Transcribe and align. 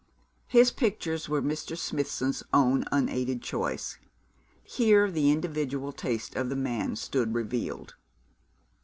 His 0.47 0.71
pictures 0.71 1.29
were 1.29 1.43
Mr. 1.43 1.77
Smithson's 1.77 2.41
own 2.51 2.85
unaided 2.91 3.43
choice. 3.43 3.99
Here 4.63 5.11
the 5.11 5.29
individual 5.31 5.91
taste 5.91 6.35
of 6.35 6.49
the 6.49 6.55
man 6.55 6.95
stood 6.95 7.35
revealed. 7.35 7.93